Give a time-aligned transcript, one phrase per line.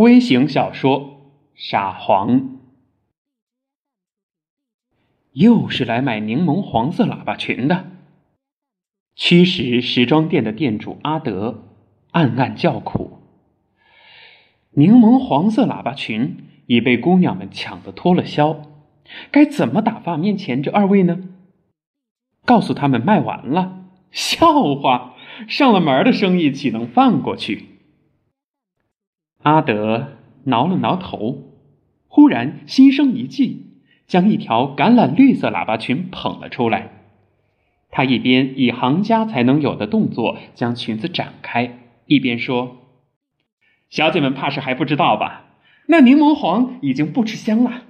[0.00, 1.00] 微型小说
[1.54, 2.40] 《傻黄》，
[5.32, 7.90] 又是来买柠檬黄色喇叭裙的。
[9.14, 11.64] 驱使时装店的店主阿德
[12.12, 13.18] 暗暗叫苦：
[14.70, 18.62] 柠檬黄色喇叭裙已被姑娘们抢得脱了销，
[19.30, 21.28] 该怎么打发面前这二位呢？
[22.46, 25.14] 告诉他们卖完了，笑话！
[25.46, 27.66] 上了门的生意岂能放过去？
[29.42, 31.44] 阿德挠了挠头，
[32.08, 33.66] 忽然心生一计，
[34.06, 36.90] 将一条橄榄绿色喇叭裙捧了出来。
[37.90, 42.76] 他一边以行家才能有的动作将裙子展开，一边说
[43.88, 45.46] ：“小姐们怕是还不知道吧？
[45.86, 47.82] 那柠檬黄已经不吃香了，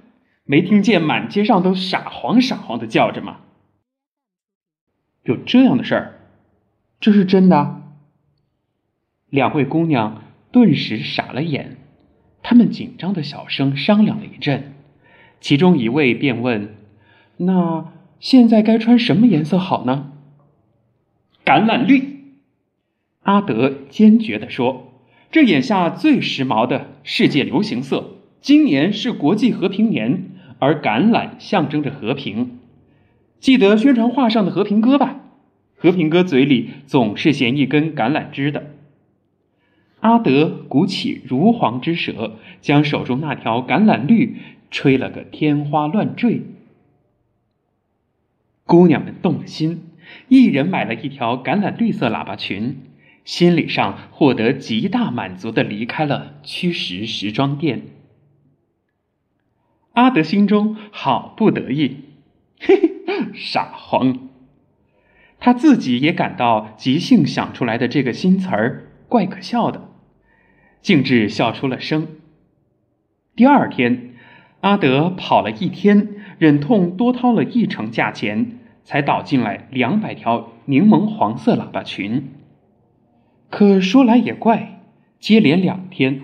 [0.45, 3.41] 没听见满街上都傻黄傻黄的叫着吗？
[5.23, 6.19] 有这样的事儿？
[6.99, 7.81] 这是真的？”
[9.29, 10.23] 两位姑娘。
[10.51, 11.77] 顿时傻了眼，
[12.43, 14.73] 他们紧张的小声商量了一阵，
[15.39, 16.75] 其中一位便问
[17.37, 20.11] ：“那现在该穿什么颜色好呢？”
[21.45, 22.33] 橄榄绿，
[23.23, 24.93] 阿德坚决地说
[25.31, 28.17] ：“这眼下最时髦的世界流行色。
[28.41, 32.59] 今年是国际和平年，而橄榄象征着和平。
[33.39, 35.21] 记得宣传画上的和平鸽吧？
[35.77, 38.70] 和平鸽嘴里总是衔一根橄榄枝的。”
[40.01, 44.37] 阿德鼓起如簧之舌，将手中那条橄榄绿
[44.69, 46.41] 吹了个天花乱坠。
[48.65, 49.83] 姑娘们动了心，
[50.27, 52.77] 一人买了一条橄榄绿色喇叭裙，
[53.23, 57.83] 心理上获得极大满足的离开了驱石时装店。
[59.93, 61.97] 阿德心中好不得意，
[62.59, 64.29] 嘿嘿，傻黄。
[65.37, 69.90] 他自己也感到即兴想出来的这个新词儿怪可笑的。
[70.81, 72.07] 径直笑出了声。
[73.35, 74.15] 第二天，
[74.61, 82.29] 阿德跑了一天，忍痛多掏了一成价钱，才倒进来两百条柠檬黄色喇叭裙。
[83.49, 84.81] 可说来也怪，
[85.19, 86.21] 接连两天，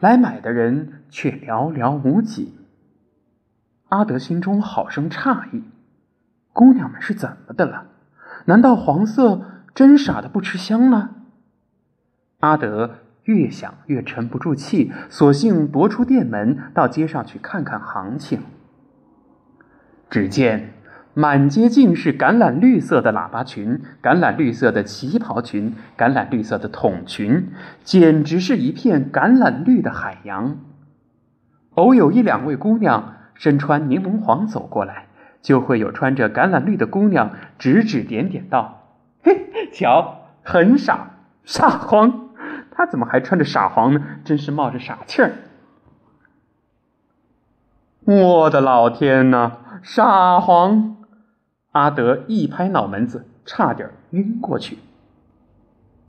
[0.00, 2.54] 来买的人却寥寥无几。
[3.88, 5.62] 阿德心中好生诧异：
[6.52, 7.86] 姑娘们是怎么的了？
[8.46, 11.10] 难道黄色真傻的不吃香了？
[12.40, 13.05] 阿德。
[13.26, 18.40] 越想越沉不住气，索性踱出店门，到街上去看看行情。
[20.08, 20.74] 只见
[21.12, 27.48] 满街尽是橄榄绿色的喇叭裙、橄榄绿色的旗袍裙、橄榄绿色的筒裙，
[27.82, 30.58] 简直是一片橄榄绿的海洋。
[31.74, 35.06] 偶有一两位姑娘身穿柠檬黄走过来，
[35.42, 38.92] 就会有穿着橄榄绿的姑娘指指点点道
[39.24, 41.10] ：“嘿，瞧，很傻，
[41.44, 42.25] 傻黄。”
[42.76, 44.02] 他怎么还穿着傻黄呢？
[44.22, 45.32] 真是冒着傻气儿！
[48.04, 50.98] 我的老天呐，傻黄！
[51.72, 54.78] 阿德一拍脑门子，差点晕过去。